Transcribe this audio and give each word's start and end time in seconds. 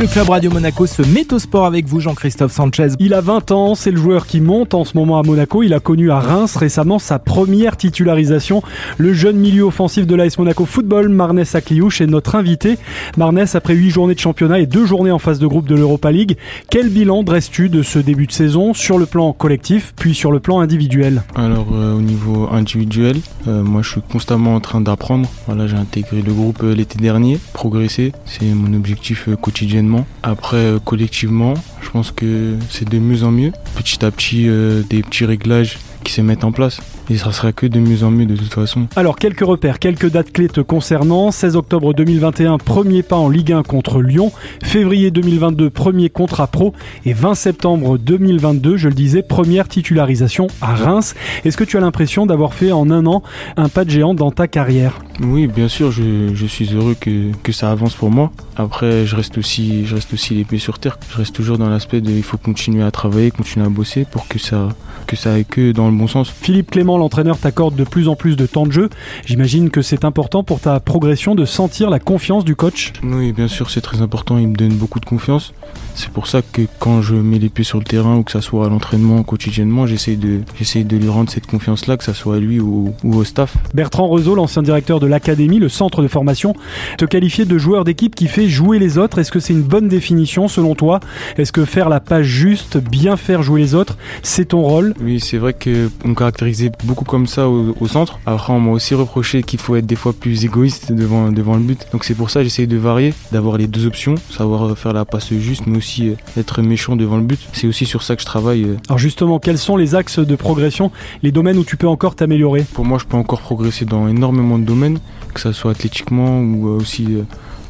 Le 0.00 0.06
club 0.06 0.28
Radio 0.28 0.48
Monaco 0.52 0.86
se 0.86 1.02
met 1.02 1.32
au 1.32 1.40
sport 1.40 1.66
avec 1.66 1.86
vous, 1.86 1.98
Jean-Christophe 1.98 2.52
Sanchez. 2.52 2.90
Il 3.00 3.14
a 3.14 3.20
20 3.20 3.50
ans, 3.50 3.74
c'est 3.74 3.90
le 3.90 3.96
joueur 3.96 4.28
qui 4.28 4.40
monte 4.40 4.72
en 4.74 4.84
ce 4.84 4.96
moment 4.96 5.18
à 5.18 5.24
Monaco. 5.24 5.64
Il 5.64 5.74
a 5.74 5.80
connu 5.80 6.12
à 6.12 6.20
Reims 6.20 6.54
récemment 6.54 7.00
sa 7.00 7.18
première 7.18 7.76
titularisation. 7.76 8.62
Le 8.96 9.12
jeune 9.12 9.36
milieu 9.38 9.64
offensif 9.64 10.06
de 10.06 10.14
l'AS 10.14 10.38
Monaco 10.38 10.66
Football, 10.66 11.08
Marnes 11.08 11.42
Akliouche, 11.52 12.00
est 12.00 12.06
notre 12.06 12.36
invité. 12.36 12.78
Marnes, 13.16 13.44
après 13.54 13.74
8 13.74 13.90
journées 13.90 14.14
de 14.14 14.20
championnat 14.20 14.60
et 14.60 14.66
2 14.66 14.86
journées 14.86 15.10
en 15.10 15.18
phase 15.18 15.40
de 15.40 15.48
groupe 15.48 15.66
de 15.66 15.74
l'Europa 15.74 16.12
League, 16.12 16.36
quel 16.70 16.90
bilan 16.90 17.24
dresses-tu 17.24 17.68
de 17.68 17.82
ce 17.82 17.98
début 17.98 18.28
de 18.28 18.32
saison 18.32 18.74
sur 18.74 18.98
le 18.98 19.06
plan 19.06 19.32
collectif, 19.32 19.94
puis 19.96 20.14
sur 20.14 20.30
le 20.30 20.38
plan 20.38 20.60
individuel? 20.60 21.24
Alors, 21.34 21.66
euh, 21.72 21.96
au 21.96 22.00
niveau 22.00 22.48
individuel, 22.52 23.16
euh, 23.48 23.64
moi 23.64 23.82
je 23.82 23.90
suis 23.90 24.02
constamment 24.02 24.54
en 24.54 24.60
train 24.60 24.80
d'apprendre. 24.80 25.28
Voilà, 25.46 25.66
j'ai 25.66 25.76
intégré 25.76 26.22
le 26.22 26.32
groupe 26.32 26.62
euh, 26.62 26.72
l'été 26.72 27.00
dernier, 27.00 27.40
progresser, 27.52 28.12
c'est 28.26 28.46
mon 28.46 28.76
objectif 28.76 29.28
Après, 30.22 30.74
collectivement, 30.84 31.54
je 31.80 31.90
pense 31.90 32.10
que 32.10 32.56
c'est 32.70 32.88
de 32.88 32.98
mieux 32.98 33.24
en 33.24 33.30
mieux. 33.30 33.52
Petit 33.76 34.04
à 34.04 34.10
petit, 34.10 34.48
des 34.88 35.02
petits 35.02 35.24
réglages 35.24 35.78
qui 36.04 36.12
se 36.12 36.20
mettent 36.20 36.44
en 36.44 36.52
place 36.52 36.80
et 37.10 37.16
ça 37.16 37.32
sera 37.32 37.52
que 37.52 37.66
de 37.66 37.80
mieux 37.80 38.04
en 38.04 38.10
mieux 38.10 38.26
de 38.26 38.36
toute 38.36 38.52
façon. 38.52 38.86
Alors 38.96 39.16
quelques 39.16 39.44
repères, 39.44 39.78
quelques 39.78 40.10
dates 40.10 40.32
clés 40.32 40.48
te 40.48 40.60
concernant. 40.60 41.30
16 41.30 41.56
octobre 41.56 41.94
2021, 41.94 42.58
premier 42.58 43.02
pas 43.02 43.16
en 43.16 43.28
Ligue 43.28 43.52
1 43.52 43.62
contre 43.62 44.02
Lyon. 44.02 44.32
Février 44.62 45.10
2022, 45.10 45.70
premier 45.70 46.10
contrat 46.10 46.46
pro. 46.46 46.74
Et 47.04 47.12
20 47.12 47.34
septembre 47.34 47.98
2022, 47.98 48.76
je 48.76 48.88
le 48.88 48.94
disais, 48.94 49.22
première 49.22 49.68
titularisation 49.68 50.48
à 50.60 50.74
Reims. 50.74 51.14
Est-ce 51.44 51.56
que 51.56 51.64
tu 51.64 51.76
as 51.76 51.80
l'impression 51.80 52.26
d'avoir 52.26 52.54
fait 52.54 52.72
en 52.72 52.90
un 52.90 53.06
an 53.06 53.22
un 53.56 53.68
pas 53.68 53.84
de 53.84 53.90
géant 53.90 54.14
dans 54.14 54.30
ta 54.30 54.46
carrière? 54.46 54.98
Oui, 55.20 55.48
bien 55.48 55.68
sûr, 55.68 55.90
je, 55.90 56.32
je 56.34 56.46
suis 56.46 56.74
heureux 56.74 56.94
que, 56.98 57.32
que, 57.42 57.50
ça 57.50 57.72
avance 57.72 57.94
pour 57.94 58.10
moi. 58.10 58.30
Après, 58.56 59.04
je 59.04 59.16
reste 59.16 59.36
aussi, 59.36 59.84
je 59.84 59.96
reste 59.96 60.12
aussi 60.12 60.34
les 60.34 60.44
pieds 60.44 60.58
sur 60.58 60.78
terre. 60.78 60.96
Je 61.10 61.16
reste 61.16 61.34
toujours 61.34 61.58
dans 61.58 61.68
l'aspect 61.68 62.00
de 62.00 62.10
il 62.10 62.22
faut 62.22 62.36
continuer 62.36 62.84
à 62.84 62.90
travailler, 62.92 63.32
continuer 63.32 63.66
à 63.66 63.68
bosser 63.68 64.06
pour 64.08 64.28
que 64.28 64.38
ça, 64.38 64.68
que 65.08 65.16
ça 65.16 65.32
aille 65.32 65.44
que 65.44 65.72
dans 65.72 65.90
le 65.90 65.96
bon 65.96 66.06
sens. 66.06 66.30
Philippe 66.30 66.70
Clément 66.70 66.97
l'entraîneur 66.98 67.38
t'accorde 67.38 67.74
de 67.74 67.84
plus 67.84 68.08
en 68.08 68.16
plus 68.16 68.36
de 68.36 68.46
temps 68.46 68.66
de 68.66 68.72
jeu. 68.72 68.90
J'imagine 69.24 69.70
que 69.70 69.82
c'est 69.82 70.04
important 70.04 70.42
pour 70.42 70.60
ta 70.60 70.80
progression 70.80 71.34
de 71.34 71.44
sentir 71.44 71.90
la 71.90 71.98
confiance 71.98 72.44
du 72.44 72.56
coach. 72.56 72.92
Oui, 73.02 73.32
bien 73.32 73.48
sûr, 73.48 73.70
c'est 73.70 73.80
très 73.80 74.02
important. 74.02 74.38
Il 74.38 74.48
me 74.48 74.56
donne 74.56 74.74
beaucoup 74.74 75.00
de 75.00 75.06
confiance. 75.06 75.52
C'est 75.94 76.10
pour 76.10 76.26
ça 76.26 76.42
que 76.42 76.62
quand 76.78 77.02
je 77.02 77.14
mets 77.14 77.38
les 77.38 77.48
pieds 77.48 77.64
sur 77.64 77.78
le 77.78 77.84
terrain 77.84 78.16
ou 78.16 78.22
que 78.22 78.30
ça 78.30 78.40
soit 78.40 78.66
à 78.66 78.68
l'entraînement 78.68 79.22
quotidiennement, 79.22 79.86
j'essaie 79.86 80.16
de, 80.16 80.40
de 80.40 80.96
lui 80.96 81.08
rendre 81.08 81.30
cette 81.30 81.46
confiance-là, 81.46 81.96
que 81.96 82.04
ça 82.04 82.14
soit 82.14 82.36
à 82.36 82.38
lui 82.38 82.60
ou, 82.60 82.94
au 83.04 83.24
staff. 83.24 83.56
Bertrand 83.74 84.06
Rezeau, 84.06 84.34
l'ancien 84.34 84.62
directeur 84.62 85.00
de 85.00 85.06
l'académie, 85.06 85.58
le 85.58 85.68
centre 85.68 86.02
de 86.02 86.08
formation, 86.08 86.54
te 86.98 87.04
qualifier 87.04 87.44
de 87.44 87.58
joueur 87.58 87.84
d'équipe 87.84 88.14
qui 88.14 88.28
fait 88.28 88.48
jouer 88.48 88.78
les 88.78 88.96
autres. 88.96 89.18
Est-ce 89.18 89.32
que 89.32 89.40
c'est 89.40 89.52
une 89.52 89.62
bonne 89.62 89.88
définition 89.88 90.46
selon 90.46 90.74
toi? 90.74 91.00
Est-ce 91.36 91.52
que 91.52 91.64
faire 91.64 91.88
la 91.88 92.00
page 92.00 92.26
juste, 92.26 92.78
bien 92.78 93.16
faire 93.16 93.42
jouer 93.42 93.60
les 93.60 93.74
autres, 93.74 93.96
c'est 94.22 94.46
ton 94.46 94.62
rôle? 94.62 94.94
Oui, 95.02 95.18
c'est 95.20 95.38
vrai 95.38 95.52
qu'on 95.52 96.08
me 96.08 96.14
caractérisait 96.14 96.70
beaucoup 96.88 97.04
comme 97.04 97.26
ça 97.26 97.48
au, 97.48 97.86
centre. 97.86 98.18
Après, 98.24 98.52
on 98.52 98.60
m'a 98.60 98.70
aussi 98.70 98.94
reproché 98.94 99.42
qu'il 99.42 99.60
faut 99.60 99.76
être 99.76 99.86
des 99.86 99.94
fois 99.94 100.14
plus 100.14 100.44
égoïste 100.46 100.90
devant, 100.90 101.30
devant 101.30 101.54
le 101.54 101.62
but. 101.62 101.86
Donc 101.92 102.04
c'est 102.04 102.14
pour 102.14 102.30
ça 102.30 102.40
que 102.40 102.44
j'essaie 102.44 102.66
de 102.66 102.78
varier, 102.78 103.12
d'avoir 103.30 103.58
les 103.58 103.66
deux 103.66 103.86
options, 103.86 104.14
savoir 104.30 104.76
faire 104.76 104.94
la 104.94 105.04
passe 105.04 105.32
juste, 105.34 105.66
mais 105.66 105.76
aussi 105.76 106.08
euh, 106.08 106.14
être 106.40 106.62
méchant 106.62 106.96
devant 106.96 107.18
le 107.18 107.22
but. 107.22 107.38
C'est 107.52 107.66
aussi 107.66 107.84
sur 107.84 108.02
ça 108.02 108.16
que 108.16 108.22
je 108.22 108.26
travaille. 108.26 108.64
Euh. 108.64 108.76
Alors 108.88 108.98
justement, 108.98 109.38
quels 109.38 109.58
sont 109.58 109.76
les 109.76 109.94
axes 109.94 110.18
de 110.18 110.34
progression, 110.34 110.90
les 111.22 111.30
domaines 111.30 111.58
où 111.58 111.64
tu 111.64 111.76
peux 111.76 111.86
encore 111.86 112.14
t'améliorer? 112.14 112.64
Pour 112.72 112.86
moi, 112.86 112.98
je 112.98 113.04
peux 113.04 113.18
encore 113.18 113.42
progresser 113.42 113.84
dans 113.84 114.08
énormément 114.08 114.58
de 114.58 114.64
domaines, 114.64 114.98
que 115.34 115.40
ce 115.40 115.52
soit 115.52 115.72
athlétiquement 115.72 116.40
ou 116.40 116.68
euh, 116.68 116.78
aussi, 116.78 117.18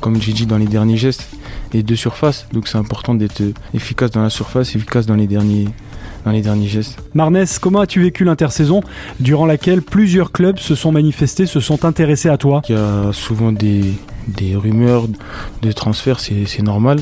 comme 0.01 0.23
j'ai 0.23 0.33
dit, 0.33 0.47
dans 0.47 0.59
les 0.59 0.67
derniers 0.67 0.97
gestes, 0.97 1.29
les 1.73 1.83
deux 1.83 1.97
surfaces. 1.97 2.47
Donc 2.53 2.69
c'est 2.69 2.79
important 2.79 3.15
d'être 3.15 3.43
efficace 3.75 4.13
dans 4.13 4.23
la 4.23 4.31
surface, 4.31 4.77
efficace 4.77 5.07
dans 5.07 5.17
les 5.17 5.27
derniers 5.27 5.69
dans 6.29 6.35
les 6.35 6.43
derniers 6.43 6.69
gestes. 6.69 6.99
Marnès, 7.15 7.59
comment 7.59 7.81
as-tu 7.81 8.03
vécu 8.03 8.23
l'intersaison 8.23 8.83
durant 9.19 9.47
laquelle 9.47 9.81
plusieurs 9.81 10.31
clubs 10.31 10.59
se 10.59 10.75
sont 10.75 10.93
manifestés, 10.93 11.47
se 11.47 11.59
sont 11.59 11.87
intéressés 11.87 12.29
à 12.29 12.37
toi? 12.37 12.61
Il 12.69 12.75
y 12.75 12.79
a 12.79 13.15
souvent 13.15 13.51
des, 13.51 13.95
des 14.29 14.55
rumeurs 14.55 15.07
de 15.63 15.73
transfert, 15.73 16.21
c'est 16.21 16.63
normal. 16.63 16.99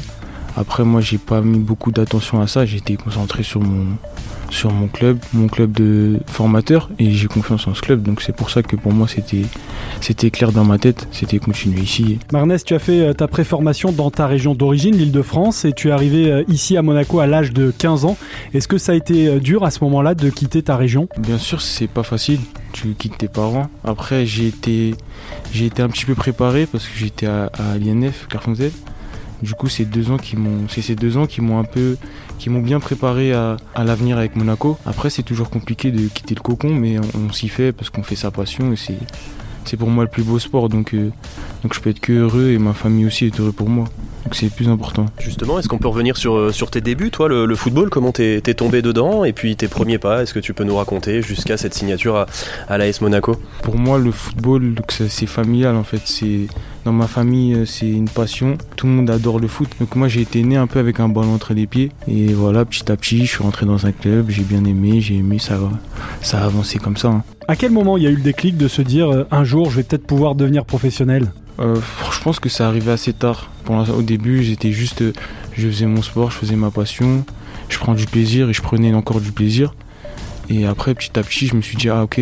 Après, 0.57 0.85
moi, 0.85 1.01
j'ai 1.01 1.19
pas 1.19 1.41
mis 1.43 1.59
beaucoup 1.59 1.93
d'attention 1.93 2.41
à 2.41 2.47
ça. 2.47 2.65
Été 2.65 2.97
concentré 2.97 3.43
sur 3.43 3.61
mon, 3.61 3.97
sur 4.51 4.73
mon 4.73 4.89
club, 4.89 5.19
mon 5.33 5.49
club 5.49 5.73
de 5.73 6.19
formateur, 6.27 6.91
et 6.99 7.11
j'ai 7.13 7.27
confiance 7.27 7.67
en 7.67 7.75
ce 7.75 7.83
club. 7.83 8.03
Donc 8.03 8.23
c'est 8.23 8.35
pour 8.35 8.51
ça 8.51 8.63
que 8.63 8.77
pour 8.77 8.93
moi, 8.93 9.09
c'était, 9.09 9.45
c'était 10.01 10.31
clair 10.31 10.53
dans 10.53 10.65
ma 10.65 10.79
tête. 10.79 11.09
C'était 11.11 11.39
continuer 11.39 11.81
ici. 11.81 12.19
Marnès, 12.33 12.63
tu 12.65 12.75
as 12.75 12.79
fait 12.79 13.01
euh, 13.01 13.13
ta 13.13 13.29
préformation 13.29 13.93
dans 13.93 14.11
ta 14.11 14.27
région 14.27 14.55
d'origine, 14.55 14.97
l'Île-de-France, 14.97 15.65
et 15.65 15.73
tu 15.73 15.89
es 15.89 15.91
arrivé 15.91 16.31
euh, 16.31 16.45
ici 16.49 16.77
à 16.77 16.83
Monaco 16.83 17.21
à 17.21 17.27
l'âge 17.27 17.53
de 17.53 17.73
15 17.77 18.05
ans. 18.05 18.17
Est-ce 18.55 18.69
que 18.69 18.79
ça 18.79 18.93
a 18.93 18.95
été 18.95 19.29
euh, 19.29 19.41
dur 19.41 19.65
à 19.65 19.71
ce 19.71 19.83
moment-là 19.85 20.15
de 20.15 20.31
quitter 20.31 20.63
ta 20.63 20.77
région? 20.77 21.09
Bien 21.19 21.39
sûr, 21.39 21.61
c'est 21.61 21.89
pas 21.89 22.03
facile. 22.03 22.41
Tu 22.73 22.95
quittes 22.95 23.19
tes 23.19 23.29
parents. 23.29 23.69
Après, 23.85 24.27
j'ai 24.27 24.49
été, 24.49 24.95
j'ai 25.53 25.67
été 25.67 25.83
un 25.83 25.89
petit 25.89 26.05
peu 26.05 26.15
préparé 26.15 26.67
parce 26.67 26.87
que 26.87 26.97
j'étais 26.99 27.27
à, 27.27 27.51
à 27.55 27.79
l'INF, 27.79 28.27
Carfonzel. 28.29 28.73
Du 29.43 29.55
coup, 29.55 29.69
c'est 29.69 29.85
deux 29.85 30.11
ans 30.11 30.17
qui 30.17 30.37
m'ont, 30.37 30.67
c'est 30.69 30.83
ces 30.83 30.95
deux 30.95 31.17
ans 31.17 31.27
qui 31.27 31.41
m'ont 31.41 31.59
un 31.59 31.65
peu, 31.65 31.97
qui 32.39 32.49
m'ont 32.51 32.61
bien 32.61 32.81
préparé 32.81 33.33
à, 33.33 33.57
l'avenir 33.77 34.19
avec 34.19 34.37
Monaco. 34.37 34.79
Après, 34.87 35.11
c'est 35.11 35.23
toujours 35.23 35.51
compliqué 35.51 35.91
de 35.91 36.09
quitter 36.09 36.35
le 36.35 36.41
cocon, 36.41 36.75
mais 36.75 36.97
on, 36.99 37.33
s'y 37.33 37.49
fait 37.49 37.73
parce 37.73 37.91
qu'on 37.91 38.03
fait 38.03 38.17
sa 38.17 38.31
passion 38.31 38.73
et 38.73 38.77
c'est, 38.77 38.99
c'est 39.65 39.77
pour 39.77 39.89
moi 39.89 40.05
le 40.05 40.11
plus 40.11 40.23
beau 40.23 40.39
sport. 40.39 40.69
Donc, 40.69 40.95
euh, 40.95 41.11
donc 41.63 41.75
je 41.75 41.81
peux 41.81 41.91
être 41.91 42.01
que 42.01 42.13
heureux 42.13 42.51
et 42.51 42.59
ma 42.59 42.73
famille 42.73 43.07
aussi 43.07 43.27
est 43.27 43.41
heureux 43.41 43.53
pour 43.53 43.69
moi. 43.69 43.87
Donc 44.25 44.35
c'est 44.35 44.49
plus 44.49 44.69
important. 44.69 45.07
Justement, 45.21 45.59
est-ce 45.59 45.69
qu'on 45.69 45.79
peut 45.79 45.89
revenir 45.89 46.17
sur, 46.17 46.35
euh, 46.35 46.51
sur 46.51 46.71
tes 46.71 46.81
débuts, 46.81 47.11
toi, 47.11 47.29
le, 47.29 47.55
football? 47.55 47.91
Comment 47.91 48.13
t'es, 48.13 48.41
tombé 48.41 48.81
dedans? 48.81 49.25
Et 49.25 49.33
puis 49.33 49.55
tes 49.55 49.69
premiers 49.69 49.99
pas, 49.99 50.23
est-ce 50.23 50.33
que 50.33 50.41
tu 50.41 50.55
peux 50.55 50.65
nous 50.65 50.77
raconter 50.77 51.21
jusqu'à 51.21 51.59
cette 51.59 51.75
signature 51.75 52.17
à, 52.17 52.27
à 52.69 52.79
l'AS 52.79 53.03
Monaco? 53.03 53.37
Pour 53.63 53.77
moi, 53.77 53.99
le 53.99 54.11
football, 54.11 54.75
c'est 54.89 55.27
familial 55.27 55.77
en 55.77 55.85
fait. 55.85 56.01
C'est 56.05 56.47
dans 56.87 56.93
ma 56.93 57.09
famille, 57.09 57.53
euh, 57.53 57.65
c'est 57.67 57.91
une 57.91 58.09
passion. 58.09 58.57
Tout 58.77 58.87
le 58.87 58.93
monde 58.93 59.11
adore 59.11 59.41
le 59.41 59.49
foot. 59.49 59.69
Donc 59.81 59.97
moi, 59.97 60.07
j'ai 60.07 60.21
été 60.21 60.43
né 60.45 60.57
un 60.57 60.69
peu 60.69 60.79
avec 60.79 61.01
un 61.01 61.09
ballon 61.09 61.35
entre 61.35 61.53
les 61.53 61.67
pieds. 61.67 61.91
Et 62.07 62.33
voilà, 62.33 62.65
petit 62.65 62.91
à 62.91 62.97
petit, 62.97 63.27
je 63.27 63.33
suis 63.33 63.43
rentré 63.43 63.67
dans 63.67 63.87
un 63.87 63.93
club. 63.93 64.31
J'ai 64.31 64.45
bien 64.45 64.65
aimé, 64.65 65.01
j'ai 65.01 65.17
aimé, 65.17 65.39
ça, 65.41 65.59
ça 66.23 66.41
a 66.41 66.45
avancé 66.45 66.79
comme 66.79 66.97
ça. 66.97 67.09
Hein. 67.09 67.25
À 67.49 67.57
quel 67.57 67.73
moment 67.73 67.97
il 67.97 68.05
y 68.05 68.07
a 68.07 68.11
eu 68.11 68.15
le 68.15 68.23
déclic 68.23 68.57
de 68.57 68.69
se 68.69 68.83
dire 68.83 69.13
euh, 69.13 69.25
un 69.33 69.43
jour, 69.43 69.69
je 69.69 69.77
vais 69.77 69.83
peut-être 69.83 70.07
pouvoir 70.07 70.37
devenir 70.37 70.65
professionnel? 70.65 71.33
Euh, 71.59 71.77
je 72.13 72.21
pense 72.21 72.39
que 72.39 72.49
ça 72.49 72.69
arrivait 72.69 72.93
assez 72.93 73.13
tard. 73.13 73.51
au 73.69 74.03
début, 74.03 74.45
j'étais 74.45 74.71
juste, 74.71 75.03
je 75.55 75.67
faisais 75.67 75.87
mon 75.87 76.03
sport, 76.03 76.31
je 76.31 76.37
faisais 76.37 76.57
ma 76.57 76.71
passion, 76.71 77.25
je 77.69 77.79
prends 77.79 77.95
du 77.95 78.07
plaisir 78.07 78.49
et 78.49 78.53
je 78.53 78.63
prenais 78.63 78.95
encore 78.95 79.21
du 79.21 79.33
plaisir. 79.33 79.75
Et 80.49 80.67
après, 80.67 80.95
petit 80.95 81.19
à 81.19 81.23
petit, 81.25 81.49
je 81.49 81.57
me 81.57 81.63
suis 81.63 81.77
dit, 81.77 81.89
ah 81.89 82.05
ok, 82.05 82.21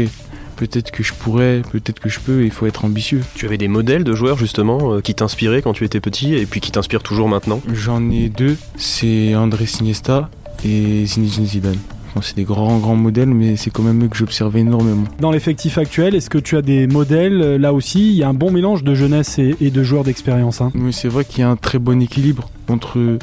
peut-être 0.54 0.91
que 0.91 1.03
je 1.03 1.12
pourrais, 1.12 1.62
peut-être 1.70 2.00
que 2.00 2.09
je 2.09 2.20
peux, 2.20 2.44
il 2.44 2.50
faut 2.50 2.66
être 2.66 2.84
ambitieux. 2.84 3.20
Tu 3.34 3.47
avais 3.47 3.59
des 3.59 3.69
modèles 3.69 4.04
de 4.04 4.15
joueurs 4.15 4.38
justement 4.38 4.94
euh, 4.94 5.00
qui 5.00 5.15
t'inspiraient 5.15 5.62
quand 5.62 5.72
tu 5.72 5.84
étais 5.84 6.00
petit 6.00 6.34
et 6.34 6.47
puis 6.47 6.60
qui 6.60 6.70
t'inspirent 6.70 7.03
toujours 7.03 7.28
maintenant? 7.28 7.60
J'en 7.72 8.10
ai 8.10 8.28
deux, 8.28 8.56
c'est 8.76 9.34
André 9.34 9.66
Iniesta 9.81 10.31
et 10.64 11.04
Zinedine 11.06 11.47
Zidane 11.47 11.78
c'est 12.22 12.37
des 12.37 12.44
grands, 12.44 12.78
grands 12.78 12.97
modèles, 12.97 13.28
mais 13.28 13.56
c'est 13.56 13.70
quand 13.70 13.82
même 13.82 14.04
eux 14.04 14.09
que 14.09 14.16
j'observais 14.16 14.60
énormément. 14.60 15.04
Dans 15.20 15.31
l'effectif 15.31 15.78
actuel, 15.78 16.14
est-ce 16.14 16.31
que 16.31 16.38
tu 16.38 16.56
as 16.56 16.62
des 16.62 16.87
modèles? 16.87 17.41
Euh, 17.43 17.59
Là 17.59 17.72
aussi, 17.72 18.10
il 18.10 18.16
y 18.16 18.22
a 18.22 18.28
un 18.28 18.34
bon 18.34 18.50
mélange 18.50 18.84
de 18.84 18.94
jeunesse 18.94 19.38
et, 19.38 19.70
de 19.70 19.82
joueurs 19.82 20.04
d'expérience. 20.04 20.60
Hein. 20.60 20.70
Oui, 20.75 20.93
c'est 20.93 21.09
vrai 21.09 21.25
qu'il 21.25 21.41
y 21.41 21.43
a 21.43 21.48
un 21.48 21.56
très 21.56 21.78
bon 21.78 22.03
équilibre 22.03 22.50
entre 22.69 23.19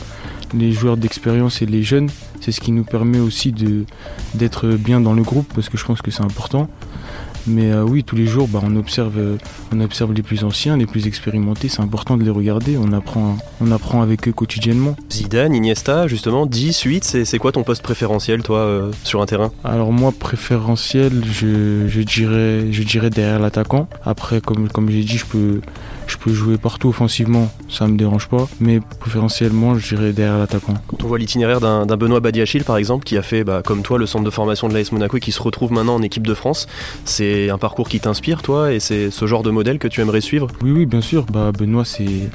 les 0.53 0.71
joueurs 0.71 0.97
d'expérience 0.97 1.61
et 1.61 1.65
les 1.65 1.83
jeunes. 1.83 2.09
C'est 2.39 2.51
ce 2.51 2.61
qui 2.61 2.71
nous 2.71 2.83
permet 2.83 3.19
aussi 3.19 3.53
d'être 4.33 4.67
bien 4.67 4.99
dans 4.99 5.13
le 5.13 5.21
groupe, 5.21 5.51
parce 5.53 5.69
que 5.69 5.77
je 5.77 5.85
pense 5.85 6.01
que 6.01 6.11
c'est 6.11 6.23
important. 6.23 6.67
Mais 7.47 7.71
euh, 7.71 7.83
oui, 7.83 8.03
tous 8.03 8.15
les 8.15 8.27
jours, 8.27 8.47
bah, 8.47 8.59
on, 8.63 8.75
observe, 8.75 9.17
euh, 9.17 9.37
on 9.73 9.79
observe 9.81 10.13
les 10.13 10.21
plus 10.21 10.43
anciens, 10.43 10.77
les 10.77 10.85
plus 10.85 11.07
expérimentés. 11.07 11.69
C'est 11.69 11.81
important 11.81 12.17
de 12.17 12.23
les 12.23 12.29
regarder. 12.29 12.77
On 12.77 12.93
apprend, 12.93 13.37
on 13.59 13.71
apprend 13.71 14.01
avec 14.01 14.27
eux 14.27 14.31
quotidiennement. 14.31 14.95
Zidane, 15.11 15.55
Iniesta, 15.55 16.07
justement, 16.07 16.45
10, 16.45 16.81
8, 16.81 17.25
c'est 17.25 17.37
quoi 17.39 17.51
ton 17.51 17.63
poste 17.63 17.81
préférentiel, 17.81 18.43
toi, 18.43 18.59
euh, 18.59 18.91
sur 19.03 19.21
un 19.21 19.25
terrain? 19.25 19.51
Alors, 19.63 19.91
moi, 19.91 20.11
préférentiel, 20.11 21.23
je, 21.25 21.87
je, 21.87 22.01
dirais, 22.01 22.71
je 22.71 22.83
dirais 22.83 23.09
derrière 23.09 23.39
l'attaquant. 23.39 23.87
Après, 24.05 24.41
comme, 24.41 24.69
comme 24.69 24.89
j'ai 24.89 25.03
dit, 25.03 25.17
je 25.17 25.25
peux, 25.25 25.61
je 26.11 26.17
peux 26.17 26.33
jouer 26.33 26.57
partout 26.57 26.89
offensivement, 26.89 27.49
ça 27.69 27.87
me 27.87 27.97
dérange 27.97 28.27
pas, 28.27 28.47
mais 28.59 28.79
préférentiellement, 28.99 29.75
je 29.75 29.95
dirais 29.95 30.11
derrière 30.11 30.37
l'attaquant. 30.37 30.73
Quand 30.87 31.03
on 31.03 31.07
voit 31.07 31.17
l'itinéraire 31.17 31.61
d'un 31.61 31.85
Benoît 31.85 32.19
Badiachil, 32.19 32.63
par 32.65 32.77
exemple, 32.77 33.05
qui 33.05 33.17
a 33.17 33.21
fait, 33.21 33.43
bah, 33.43 33.61
comme 33.65 33.81
toi, 33.81 33.97
le 33.97 34.05
centre 34.05 34.25
de 34.25 34.29
formation 34.29 34.67
de 34.67 34.73
l'AS 34.73 34.91
Monaco 34.91 35.17
et 35.17 35.19
qui 35.21 35.31
se 35.31 35.41
retrouve 35.41 35.71
maintenant 35.71 35.95
en 35.95 36.01
équipe 36.01 36.27
de 36.27 36.33
France, 36.33 36.67
c'est 37.05 37.49
un 37.49 37.57
parcours 37.57 37.87
qui 37.87 37.99
t'inspire, 37.99 38.41
toi, 38.41 38.73
et 38.73 38.79
c'est 38.79 39.09
ce 39.09 39.25
genre 39.25 39.41
de 39.41 39.51
modèle 39.51 39.79
que 39.79 39.87
tu 39.87 40.01
aimerais 40.01 40.21
suivre? 40.21 40.47
Oui, 40.61 40.71
oui, 40.71 40.85
bien 40.85 41.01
sûr. 41.01 41.25
Bah, 41.31 41.51
Benoît, 41.57 41.85
c'est 41.85 42.29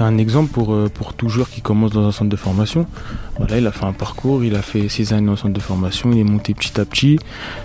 un 0.00 0.18
exemple 0.18 0.52
pour, 0.52 0.74
euh, 0.74 0.90
pour 0.92 1.14
tout 1.14 1.30
joueur 1.30 1.48
qui 1.48 1.62
commence 1.62 1.92
dans 1.92 2.06
un 2.06 2.12
centre 2.12 2.30
de 2.30 2.36
formation. 2.36 2.86
Voilà, 3.38 3.58
il 3.58 3.66
a 3.66 3.72
fait 3.72 3.86
un 3.86 3.92
parcours, 3.94 4.44
il 4.44 4.54
a 4.54 4.62
fait 4.62 4.88
ses 4.90 5.14
années 5.14 5.30
en 5.30 5.36
centre 5.36 5.54
de 5.54 5.60
formation, 5.60 6.12
il 6.12 6.18
est 6.18 6.24
monté 6.24 6.52
petit 6.52 6.78
à 6.78 6.84
petit, 6.84 7.18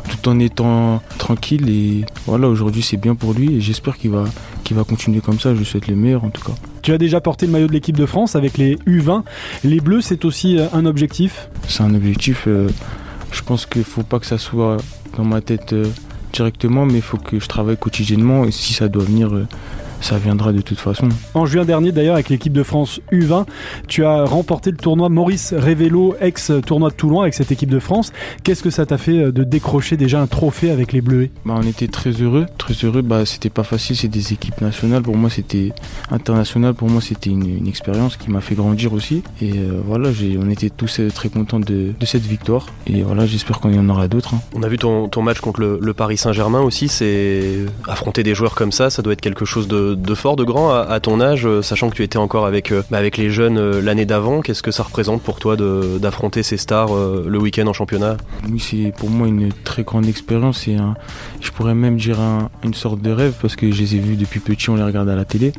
tout 0.07 0.29
en 0.29 0.39
étant 0.39 1.01
tranquille. 1.17 1.69
Et 1.69 2.05
voilà, 2.25 2.47
aujourd'hui, 2.47 2.81
c'est 2.81 2.97
bien 2.97 3.15
pour 3.15 3.33
lui 3.33 3.55
et 3.55 3.61
j'espère 3.61 3.97
qu'il 3.97 4.11
va, 4.11 4.23
qu'il 4.67 4.75
va 4.75 4.83
continuer 4.83 5.21
comme 5.21 5.39
ça. 5.39 5.55
Je 5.55 5.63
souhaite 5.63 5.87
le 5.87 5.95
meilleur 5.95 6.25
en 6.25 6.29
tout 6.29 6.43
cas. 6.43 6.53
Tu 6.81 6.91
as 6.91 6.97
déjà 6.97 7.21
porté 7.21 7.45
le 7.45 7.53
maillot 7.53 7.67
de 7.67 7.71
l'équipe 7.71 7.95
de 7.95 8.05
France 8.05 8.35
avec 8.35 8.57
les 8.57 8.75
U20. 8.85 9.23
Les 9.63 9.79
Bleus, 9.79 10.01
c'est 10.01 10.25
aussi 10.25 10.59
un 10.73 10.85
objectif? 10.85 11.49
C'est 11.67 11.83
un 11.83 11.95
objectif. 11.95 12.47
je 13.31 13.41
pense 13.43 13.65
qu'il 13.65 13.79
ne 13.79 13.85
faut 13.85 14.03
pas 14.03 14.19
que 14.19 14.25
ça 14.25 14.37
soit 14.37 14.77
dans 15.15 15.23
ma 15.23 15.41
tête 15.41 15.73
directement, 16.33 16.85
mais 16.85 16.95
il 16.95 17.01
faut 17.01 17.17
que 17.17 17.39
je 17.39 17.47
travaille 17.47 17.77
quotidiennement. 17.77 18.43
Et 18.43 18.51
si 18.51 18.73
ça 18.73 18.89
doit 18.89 19.05
venir 19.05 19.31
ça 20.01 20.17
viendra 20.17 20.51
de 20.53 20.61
toute 20.61 20.79
façon. 20.79 21.09
En 21.33 21.45
juin 21.45 21.65
dernier, 21.65 21.91
d'ailleurs, 21.91 22.15
avec 22.15 22.29
l'équipe 22.29 22.53
de 22.53 22.63
France 22.63 22.99
U20, 23.11 23.45
tu 23.87 24.05
as 24.05 24.23
remporté 24.25 24.71
le 24.71 24.77
tournoi 24.77 25.09
Maurice 25.09 25.53
Révélo, 25.55 26.15
ex-tournoi 26.19 26.89
de 26.89 26.95
Toulon 26.95 27.21
avec 27.21 27.33
cette 27.33 27.51
équipe 27.51 27.69
de 27.69 27.79
France. 27.79 28.11
Qu'est-ce 28.43 28.63
que 28.63 28.69
ça 28.69 28.85
t'a 28.85 28.97
fait 28.97 29.17
euh, 29.17 29.31
de 29.31 29.43
décrocher 29.43 29.97
déjà 29.97 30.21
un 30.21 30.27
trophée 30.27 30.71
avec 30.71 30.93
les 30.93 31.01
Bleus 31.01 31.29
bah, 31.45 31.55
On 31.57 31.67
était 31.67 31.87
très 31.87 32.11
heureux, 32.11 32.45
très 32.57 32.73
heureux. 32.73 33.01
Bah, 33.01 33.25
c'était 33.25 33.49
pas 33.49 33.63
facile, 33.63 33.95
c'est 33.95 34.07
des 34.07 34.33
équipes 34.33 34.61
nationales. 34.61 35.03
Pour 35.03 35.17
moi, 35.17 35.29
c'était 35.29 35.71
international. 36.11 36.73
Pour 36.73 36.89
moi, 36.89 37.01
c'était 37.01 37.29
une, 37.29 37.67
expérience 37.67 38.15
qui 38.15 38.31
m'a 38.31 38.39
fait 38.39 38.55
grandir 38.55 38.93
aussi. 38.93 39.23
Et 39.41 39.51
euh, 39.53 39.81
voilà, 39.85 40.09
on 40.39 40.49
était 40.49 40.69
tous 40.69 40.99
euh, 40.99 41.09
très 41.09 41.29
contents 41.29 41.59
de, 41.59 41.93
cette 42.05 42.25
victoire. 42.25 42.67
Et 42.85 43.03
voilà, 43.03 43.25
j'espère 43.25 43.59
qu'on 43.59 43.71
y 43.71 43.79
en 43.79 43.89
aura 43.89 44.07
d'autres. 44.07 44.35
Hein. 44.35 44.41
On 44.55 44.63
a 44.63 44.69
vu 44.69 44.77
ton, 44.77 45.09
match 45.21 45.41
contre 45.41 45.59
le 45.59 45.93
Paris 45.93 46.17
Saint-Germain 46.17 46.61
aussi. 46.61 46.87
C'est 46.87 47.65
affronter 47.87 48.23
des 48.23 48.35
joueurs 48.35 48.55
comme 48.55 48.71
ça, 48.71 48.89
ça 48.89 49.01
doit 49.01 49.13
être 49.13 49.21
quelque 49.21 49.45
chose 49.45 49.67
de 49.67 49.86
de, 49.95 50.15
fort, 50.15 50.35
de 50.35 50.43
grand 50.43 50.71
à, 50.71 50.99
ton 50.99 51.21
âge, 51.21 51.45
euh, 51.45 51.61
sachant 51.61 51.89
que 51.89 51.95
tu 51.95 52.03
étais 52.03 52.17
encore 52.17 52.45
avec, 52.45 52.71
euh, 52.71 52.83
bah, 52.89 53.01
les 53.01 53.29
jeunes 53.29 53.57
euh, 53.57 53.81
l'année 53.81 54.05
d'avant. 54.05 54.41
Qu'est-ce 54.41 54.63
que 54.63 54.71
ça 54.71 54.83
représente 54.83 55.21
pour 55.21 55.39
toi 55.39 55.55
d'affronter 55.57 56.43
ces 56.43 56.57
stars 56.57 56.89
le 56.93 57.37
week-end 57.39 57.67
en 57.67 57.73
championnat? 57.73 58.17
C'est 58.59 58.93
pour 58.97 59.09
moi 59.09 59.27
une 59.27 59.51
très 59.63 59.83
grande 59.83 60.07
expérience 60.07 60.67
et 60.67 60.77
je 61.41 61.51
pourrais 61.51 61.73
même 61.73 61.97
dire 61.97 62.17
une 62.63 62.73
sorte 62.73 63.01
de 63.01 63.11
rêve 63.11 63.33
parce 63.41 63.55
que 63.55 63.71
je 63.71 63.81
les 63.81 63.95
ai 63.95 63.99
vus 63.99 64.15
depuis 64.15 64.39
petit, 64.39 64.69
on 64.69 64.75
les 64.75 64.83
regarde 64.83 65.09
à 65.09 65.15
la 65.15 65.25
télé. 65.25 65.53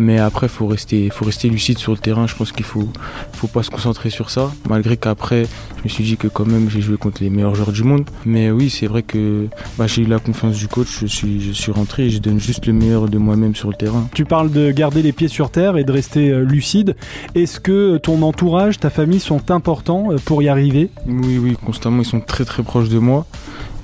Mais 0.00 0.18
après, 0.18 0.46
il 0.46 0.50
faut 0.50 0.66
rester, 0.66 1.10
faut 1.10 1.26
rester 1.26 1.50
lucide 1.50 1.76
sur 1.76 1.92
le 1.92 1.98
terrain. 1.98 2.26
Je 2.26 2.34
pense 2.34 2.52
qu'il 2.52 2.64
faut, 2.64 2.88
faut 3.34 3.48
pas 3.48 3.62
se 3.62 3.68
concentrer 3.68 4.08
sur 4.08 4.30
ça. 4.30 4.50
Malgré 4.66 4.96
qu'après, 4.96 5.44
je 5.76 5.84
me 5.84 5.88
suis 5.90 6.04
dit 6.04 6.16
que 6.16 6.26
quand 6.26 6.46
même, 6.46 6.70
j'ai 6.70 6.80
joué 6.80 6.96
contre 6.96 7.22
les 7.22 7.28
meilleurs 7.28 7.54
joueurs 7.54 7.70
du 7.70 7.84
monde. 7.84 8.08
Mais 8.24 8.50
oui, 8.50 8.70
c'est 8.70 8.86
vrai 8.86 9.02
que 9.02 9.48
bah, 9.76 9.86
j'ai 9.86 10.00
eu 10.00 10.06
la 10.06 10.18
confiance 10.18 10.56
du 10.56 10.68
coach. 10.68 10.88
Je 11.02 11.06
suis, 11.06 11.42
je 11.42 11.52
suis 11.52 11.70
rentré 11.70 12.06
et 12.06 12.10
je 12.10 12.18
donne 12.18 12.40
juste 12.40 12.64
le 12.64 12.72
meilleur 12.72 13.08
de 13.08 13.18
moi-même 13.18 13.54
sur 13.54 13.68
le 13.68 13.74
terrain. 13.74 14.08
Tu 14.14 14.24
parles 14.24 14.50
de 14.50 14.70
garder 14.70 15.02
les 15.02 15.12
pieds 15.12 15.28
sur 15.28 15.50
terre 15.50 15.76
et 15.76 15.84
de 15.84 15.92
rester 15.92 16.30
euh, 16.30 16.44
lucide. 16.44 16.96
Est-ce 17.34 17.60
que 17.60 17.98
ton 17.98 18.22
entourage, 18.22 18.78
ta 18.78 18.88
famille 18.88 19.20
sont 19.20 19.50
importants 19.50 20.12
euh, 20.12 20.16
pour 20.24 20.42
y 20.42 20.48
arriver? 20.48 20.88
Oui, 21.06 21.36
oui, 21.36 21.58
constamment. 21.62 22.00
Ils 22.00 22.06
sont 22.06 22.20
très 22.20 22.46
très 22.46 22.62
proches 22.62 22.88
de 22.88 22.98
moi. 22.98 23.26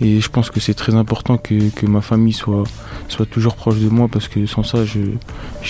Et 0.00 0.20
je 0.20 0.28
pense 0.28 0.50
que 0.50 0.60
c'est 0.60 0.74
très 0.74 0.94
important 0.94 1.38
que, 1.38 1.70
que, 1.70 1.86
ma 1.86 2.00
famille 2.00 2.32
soit, 2.32 2.64
soit 3.08 3.26
toujours 3.26 3.56
proche 3.56 3.78
de 3.78 3.88
moi 3.88 4.08
parce 4.10 4.28
que 4.28 4.46
sans 4.46 4.62
ça, 4.62 4.84
je 4.84 5.00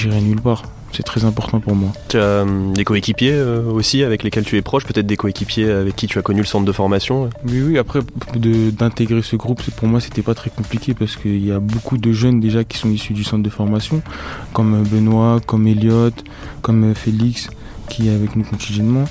n'irai 0.04 0.20
nulle 0.20 0.40
part. 0.40 0.62
C'est 0.92 1.02
très 1.02 1.24
important 1.24 1.60
pour 1.60 1.74
moi. 1.74 1.92
Tu 2.08 2.16
as 2.16 2.20
euh, 2.20 2.72
des 2.72 2.84
coéquipiers 2.84 3.32
euh, 3.32 3.62
aussi 3.64 4.02
avec 4.02 4.22
lesquels 4.22 4.44
tu 4.44 4.56
es 4.56 4.62
proche, 4.62 4.84
peut-être 4.84 5.06
des 5.06 5.16
coéquipiers 5.16 5.70
avec 5.70 5.94
qui 5.94 6.06
tu 6.06 6.18
as 6.18 6.22
connu 6.22 6.40
le 6.40 6.46
centre 6.46 6.64
de 6.64 6.72
formation 6.72 7.28
Oui, 7.46 7.60
oui, 7.60 7.78
après 7.78 8.00
d'intégrer 8.34 9.20
ce 9.20 9.36
groupe, 9.36 9.62
pour 9.76 9.88
moi, 9.88 10.00
c'était 10.00 10.22
pas 10.22 10.34
très 10.34 10.48
compliqué 10.48 10.94
parce 10.94 11.16
qu'il 11.16 11.44
y 11.44 11.52
a 11.52 11.60
beaucoup 11.60 11.98
de 11.98 12.12
jeunes 12.12 12.40
déjà 12.40 12.64
qui 12.64 12.78
sont 12.78 12.88
issus 12.88 13.12
du 13.12 13.24
centre 13.24 13.42
de 13.42 13.50
formation, 13.50 14.00
comme 14.54 14.84
Benoît, 14.84 15.40
comme 15.44 15.66
Elliot, 15.66 16.12
comme 16.62 16.94
Félix, 16.94 17.50
qui 17.90 18.08
est 18.08 18.14
avec 18.14 18.34
nous 18.34 18.44
quotidiennement. 18.44 19.04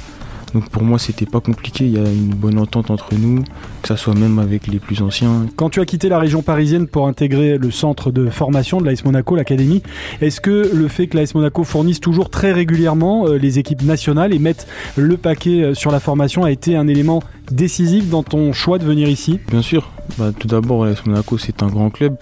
Donc 0.54 0.70
pour 0.70 0.84
moi, 0.84 1.00
c'était 1.00 1.26
pas 1.26 1.40
compliqué. 1.40 1.86
Il 1.86 1.92
y 1.92 1.98
a 1.98 2.10
une 2.10 2.34
bonne 2.34 2.58
entente 2.58 2.92
entre 2.92 3.16
nous, 3.16 3.44
que 3.82 3.88
ça 3.88 3.98
soit 3.98 4.14
même 4.14 4.40
avec 4.40 4.68
les 4.68 4.80
plus 4.80 5.02
anciens. 5.02 5.48
Quand 5.56 5.70
tu 5.70 5.82
as 5.82 5.86
quitté 5.86 6.10
la 6.10 6.20
région 6.20 6.42
parisienne 6.42 6.88
pour 6.88 7.08
intégrer 7.08 7.58
le 7.58 7.72
centre 7.72 8.12
de 8.12 8.30
formation 8.30 8.80
de 8.80 8.86
l'AS 8.86 9.04
Monaco, 9.04 9.36
l'académie, 9.36 9.82
est-ce 10.22 10.42
que 10.42 10.72
le 10.74 10.88
fait 10.88 11.08
que 11.08 11.18
l'AS 11.18 11.34
Monaco 11.36 11.64
fournisse 11.64 12.00
toujours 12.00 12.30
très 12.30 12.52
régulièrement 12.52 13.28
euh, 13.28 13.38
les 13.38 13.60
équipes 13.60 13.84
nationales 13.84 14.34
et 14.34 14.40
mette 14.40 14.68
le 14.96 15.18
paquet 15.18 15.64
euh, 15.64 15.74
sur 15.74 15.92
la 15.92 16.00
formation 16.00 16.44
a 16.44 16.52
été 16.52 16.76
un 16.76 16.88
élément 16.88 17.22
décisif 17.52 18.10
dans 18.10 18.24
ton 18.24 18.54
choix 18.54 18.80
de 18.80 18.86
venir 18.86 19.10
ici? 19.10 19.40
Bien 19.50 19.62
sûr. 19.62 19.90
Bah, 20.18 20.32
tout 20.38 20.48
d'abord, 20.48 20.86
l'AS 20.86 21.06
Monaco, 21.06 21.38
c'est 21.38 21.64
un 21.64 21.68
grand 21.68 21.90
club. 21.90 22.16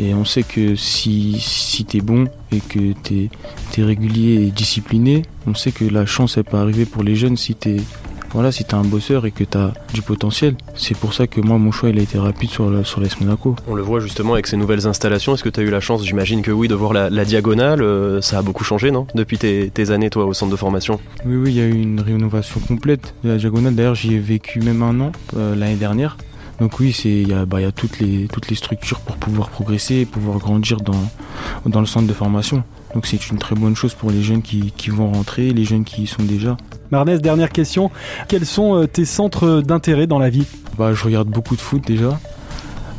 Et 0.00 0.14
on 0.14 0.24
sait 0.24 0.44
que 0.44 0.76
si, 0.76 1.36
si 1.40 1.84
tu 1.84 1.98
es 1.98 2.00
bon 2.00 2.24
et 2.50 2.60
que 2.60 2.94
tu 3.02 3.28
es, 3.78 3.82
régulier 3.82 4.46
et 4.46 4.50
discipliné, 4.50 5.22
on 5.46 5.54
sait 5.54 5.72
que 5.72 5.84
la 5.84 6.06
chance, 6.06 6.38
elle 6.38 6.44
peut 6.44 6.56
arriver 6.56 6.86
pour 6.86 7.02
les 7.02 7.16
jeunes 7.16 7.36
si 7.36 7.54
tu 7.54 7.76
es 7.76 7.76
voilà, 8.32 8.52
si 8.52 8.64
un 8.72 8.84
bosseur 8.84 9.26
et 9.26 9.32
que 9.32 9.42
tu 9.42 9.58
as 9.58 9.74
du 9.92 10.02
potentiel. 10.02 10.54
C'est 10.74 10.96
pour 10.96 11.14
ça 11.14 11.26
que 11.26 11.40
moi, 11.40 11.58
mon 11.58 11.72
choix, 11.72 11.90
il 11.90 11.98
a 11.98 12.02
été 12.02 12.16
rapide 12.16 12.48
sur, 12.48 12.70
la, 12.70 12.84
sur 12.84 13.00
l'AS 13.00 13.20
Monaco. 13.20 13.56
On 13.66 13.74
le 13.74 13.82
voit 13.82 13.98
justement 13.98 14.34
avec 14.34 14.46
ces 14.46 14.56
nouvelles 14.56 14.86
installations. 14.86 15.34
Est-ce 15.34 15.42
que 15.42 15.48
tu 15.48 15.58
as 15.58 15.64
eu 15.64 15.70
la 15.70 15.80
chance, 15.80 16.06
j'imagine 16.06 16.40
que 16.40 16.52
oui, 16.52 16.68
de 16.68 16.76
voir 16.76 16.92
la, 16.92 17.24
diagonale 17.24 17.82
euh, 17.82 18.20
Ça 18.20 18.38
a 18.38 18.42
beaucoup 18.42 18.62
changé, 18.62 18.92
non? 18.92 19.06
Depuis 19.14 19.36
tes, 19.36 19.90
années, 19.90 20.10
toi, 20.10 20.26
au 20.26 20.32
centre 20.32 20.52
de 20.52 20.56
formation 20.56 21.00
Oui, 21.26 21.36
oui, 21.36 21.50
il 21.50 21.56
y 21.56 21.60
a 21.60 21.66
eu 21.66 21.74
une 21.74 22.00
rénovation 22.00 22.60
complète 22.60 23.14
de 23.24 23.30
la 23.30 23.36
diagonale. 23.36 23.74
D'ailleurs, 23.74 23.96
j'y 23.96 24.14
ai 24.14 24.20
vécu 24.20 24.60
même 24.60 24.82
un 24.82 25.00
an 25.00 25.12
euh, 25.36 25.56
l'année 25.56 25.74
dernière. 25.74 26.16
Donc 26.60 26.78
oui, 26.78 26.94
il 27.04 27.28
y 27.28 27.32
a, 27.32 27.46
bah, 27.46 27.60
y 27.60 27.64
a 27.64 27.72
toutes, 27.72 27.98
les, 28.00 28.28
toutes 28.28 28.48
les 28.48 28.54
structures 28.54 29.00
pour 29.00 29.16
pouvoir 29.16 29.48
progresser 29.48 29.96
et 29.96 30.04
pouvoir 30.04 30.38
grandir 30.38 30.76
dans, 30.76 30.92
dans 31.64 31.80
le 31.80 31.86
centre 31.86 32.06
de 32.06 32.12
formation. 32.12 32.62
Donc 32.94 33.06
c'est 33.06 33.30
une 33.30 33.38
très 33.38 33.54
bonne 33.54 33.74
chose 33.74 33.94
pour 33.94 34.10
les 34.10 34.22
jeunes 34.22 34.42
qui, 34.42 34.72
qui, 34.76 34.90
vont 34.90 35.10
rentrer, 35.10 35.50
les 35.52 35.64
jeunes 35.64 35.84
qui 35.84 36.02
y 36.02 36.06
sont 36.06 36.22
déjà. 36.22 36.58
Marnès, 36.90 37.22
dernière 37.22 37.50
question. 37.50 37.90
Quels 38.28 38.44
sont 38.44 38.76
euh, 38.76 38.86
tes 38.86 39.06
centres 39.06 39.62
d'intérêt 39.62 40.06
dans 40.06 40.18
la 40.18 40.28
vie? 40.28 40.46
Bah, 40.76 40.92
Je 40.92 41.02
regarde 41.02 41.28
beaucoup 41.28 41.56
de 41.56 41.60
foot 41.60 41.82
déjà. 41.86 42.20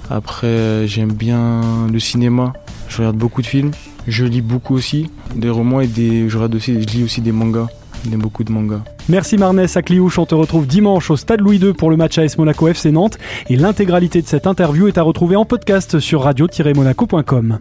Après, 0.10 0.88
j'aime 0.88 1.14
bien 1.14 1.88
le 1.92 2.00
cinéma. 2.00 2.54
Je 2.90 2.98
regarde 2.98 3.18
beaucoup 3.18 3.42
de 3.42 3.48
films. 3.48 3.72
Je 4.08 4.26
lis 4.26 4.42
beaucoup 4.42 4.74
aussi, 4.74 5.12
des 5.36 5.50
romans 5.50 5.82
et 5.82 5.88
des, 5.88 6.28
je, 6.28 6.36
regarde 6.36 6.56
aussi, 6.56 6.74
je 6.82 6.88
lis 6.88 7.04
aussi 7.04 7.22
des 7.22 7.32
mangas. 7.32 7.68
Il 8.06 8.12
y 8.12 8.14
a 8.16 8.18
beaucoup 8.18 8.44
de 8.44 8.52
mangas. 8.52 8.82
Merci 9.10 9.38
Marnès 9.38 9.76
à 9.78 9.82
Cliouche. 9.82 10.18
On 10.18 10.26
te 10.26 10.36
retrouve 10.36 10.68
dimanche 10.68 11.12
au 11.12 11.18
Stade 11.18 11.42
Louis 11.42 11.58
II 11.58 11.74
pour 11.74 11.90
le 11.90 11.98
match 11.98 12.18
AS 12.18 12.38
Monaco 12.38 12.68
FC 12.68 12.92
Nantes. 12.92 13.18
Et 13.50 13.56
l'intégralité 13.56 14.22
de 14.22 14.28
cette 14.28 14.48
interview 14.48 14.88
est 14.88 14.98
à 14.98 15.04
retrouver 15.04 15.36
en 15.36 15.46
podcast 15.46 16.00
sur 16.00 16.22
radio-monaco.com. 16.22 17.60